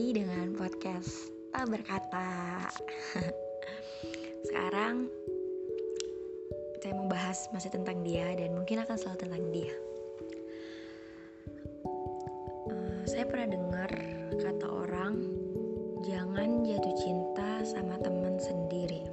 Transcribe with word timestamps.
lagi 0.00 0.26
dengan 0.26 0.54
podcast 0.58 1.30
Tak 1.54 1.70
Berkata. 1.70 2.66
Sekarang 4.50 5.06
saya 6.82 6.92
mau 6.98 7.06
bahas 7.06 7.46
masih 7.54 7.70
tentang 7.70 8.02
dia 8.02 8.34
dan 8.34 8.58
mungkin 8.58 8.82
akan 8.82 8.96
selalu 8.98 9.18
tentang 9.22 9.44
dia. 9.54 9.74
Uh, 12.74 13.02
Saya 13.06 13.22
pernah 13.26 13.54
dengar 13.54 13.90
kata 14.34 14.66
orang 14.66 15.14
Jangan 16.02 16.66
jatuh 16.66 16.96
cinta 16.98 17.62
sama 17.62 17.98
teman 18.02 18.34
sendiri. 18.38 19.06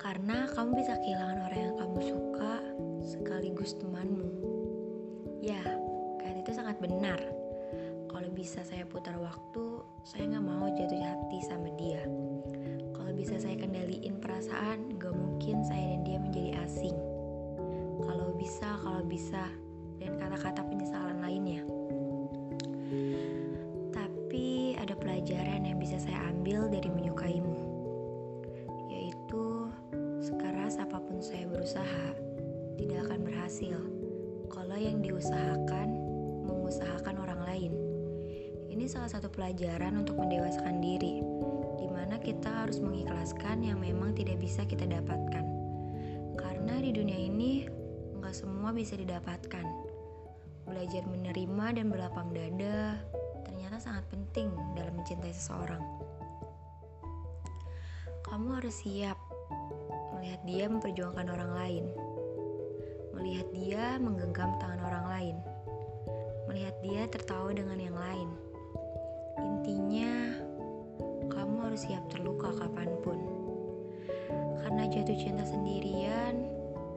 Karena 0.00 0.48
kamu 0.56 0.72
bisa 0.72 0.96
kehilangan 1.00 1.52
orang 1.52 1.60
yang 1.60 1.76
kamu 1.76 1.98
suka 2.16 2.52
sekaligus 3.04 3.76
temanmu 3.76 4.31
benar 6.82 7.42
kalau 8.22 8.28
bisa 8.28 8.60
saya 8.60 8.84
putar 8.84 9.16
waktu, 9.16 9.82
saya 10.04 10.28
nggak 10.30 10.44
mau 10.44 10.68
jatuh 10.68 11.00
hati 11.00 11.40
sama 11.48 11.72
dia. 11.80 12.04
Kalau 12.92 13.10
bisa 13.16 13.40
saya 13.40 13.56
kendaliin 13.56 14.20
perasaan, 14.20 15.00
gak 15.00 15.16
mungkin 15.16 15.64
saya 15.64 15.96
dan 15.96 16.00
dia 16.04 16.18
menjadi 16.20 16.60
asing. 16.62 16.94
Kalau 18.04 18.36
bisa, 18.36 18.78
kalau 18.84 19.02
bisa, 19.08 19.48
dan 19.96 20.12
kata-kata 20.20 20.60
penyesalan 20.60 21.18
lainnya. 21.18 21.66
Tapi 23.96 24.76
ada 24.76 24.92
pelajaran 24.92 25.66
yang 25.66 25.80
bisa 25.80 25.96
saya 25.96 26.20
ambil 26.30 26.68
dari 26.68 26.92
menyukaimu, 26.92 27.58
yaitu 28.92 29.72
sekeras 30.20 30.76
apa 30.76 31.00
pun 31.00 31.18
saya 31.18 31.48
berusaha, 31.48 32.06
tidak 32.76 33.08
akan 33.08 33.20
berhasil. 33.24 33.80
Kalau 34.52 34.76
yang 34.76 35.00
diusahakan 35.00 35.91
mengusahakan 36.72 37.16
orang 37.20 37.40
lain. 37.44 37.72
Ini 38.72 38.88
salah 38.88 39.12
satu 39.12 39.28
pelajaran 39.28 39.92
untuk 39.92 40.16
mendewasakan 40.16 40.80
diri, 40.80 41.20
di 41.76 41.84
mana 41.92 42.16
kita 42.16 42.64
harus 42.64 42.80
mengikhlaskan 42.80 43.60
yang 43.60 43.76
memang 43.76 44.16
tidak 44.16 44.40
bisa 44.40 44.64
kita 44.64 44.88
dapatkan. 44.88 45.44
Karena 46.32 46.80
di 46.80 46.88
dunia 46.96 47.28
ini, 47.28 47.68
nggak 48.16 48.32
semua 48.32 48.72
bisa 48.72 48.96
didapatkan. 48.96 49.68
Belajar 50.64 51.04
menerima 51.04 51.66
dan 51.76 51.92
berlapang 51.92 52.32
dada 52.32 52.96
ternyata 53.44 53.76
sangat 53.76 54.08
penting 54.08 54.48
dalam 54.72 54.96
mencintai 54.96 55.34
seseorang. 55.36 55.84
Kamu 58.24 58.48
harus 58.56 58.80
siap 58.80 59.20
melihat 60.16 60.40
dia 60.48 60.64
memperjuangkan 60.72 61.28
orang 61.28 61.52
lain, 61.52 61.84
melihat 63.12 63.44
dia 63.52 64.00
menggenggam 64.00 64.56
tangan 64.56 64.80
orang 64.80 65.06
lain, 65.12 65.36
dia 66.82 67.06
tertawa 67.08 67.54
dengan 67.54 67.78
yang 67.78 67.94
lain 67.94 68.52
Intinya, 69.62 70.36
kamu 71.32 71.70
harus 71.70 71.86
siap 71.88 72.04
terluka 72.12 72.52
kapan 72.52 72.90
pun. 73.00 73.16
Karena 74.60 74.84
jatuh 74.90 75.16
cinta 75.16 75.46
sendirian, 75.46 76.50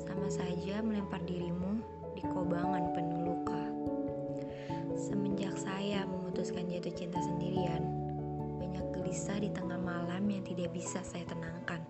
sama 0.00 0.30
saja 0.32 0.80
melempar 0.80 1.20
dirimu 1.28 1.82
di 2.16 2.22
kobangan 2.24 2.94
penuh 2.96 3.20
luka. 3.34 3.64
Semenjak 4.96 5.58
saya 5.58 6.08
memutuskan 6.08 6.70
jatuh 6.70 6.94
cinta 6.94 7.20
sendirian, 7.20 7.82
banyak 8.56 8.86
gelisah 8.96 9.42
di 9.42 9.52
tengah 9.52 9.76
malam 9.76 10.24
yang 10.30 10.46
tidak 10.46 10.72
bisa 10.72 11.04
saya 11.04 11.26
tenangkan. 11.28 11.82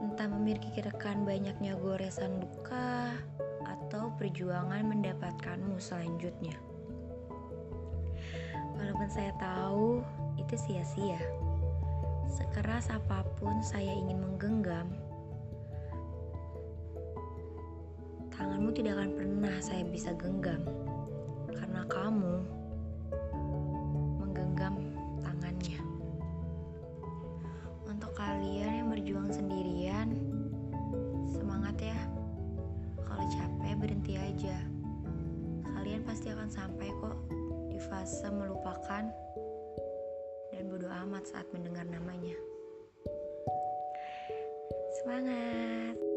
Entah 0.00 0.26
memikirkan 0.32 1.28
banyaknya 1.28 1.76
goresan 1.76 2.40
luka 2.40 3.14
perjuangan 4.20 4.84
mendapatkanmu 4.84 5.80
selanjutnya. 5.80 6.52
Walaupun 8.76 9.08
saya 9.08 9.32
tahu 9.40 10.04
itu 10.36 10.60
sia-sia. 10.60 11.16
Sekeras 12.28 12.92
apa 12.92 13.24
pun 13.40 13.64
saya 13.64 13.90
ingin 13.90 14.20
menggenggam, 14.20 14.92
tanganmu 18.36 18.70
tidak 18.76 19.00
akan 19.00 19.10
pernah 19.16 19.56
saya 19.58 19.82
bisa 19.88 20.12
genggam 20.14 20.62
karena 21.50 21.82
kamu 21.90 22.59
aja. 34.50 34.60
Kalian 35.78 36.02
pasti 36.02 36.26
akan 36.34 36.50
sampai 36.50 36.90
kok 36.98 37.16
fase 37.80 38.28
melupakan 38.28 39.08
dan 40.52 40.62
bodoh 40.68 40.92
amat 41.06 41.24
saat 41.24 41.48
mendengar 41.54 41.88
namanya. 41.88 42.36
Semangat! 45.00 46.09